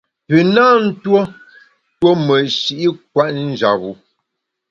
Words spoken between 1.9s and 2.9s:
tuo meshi’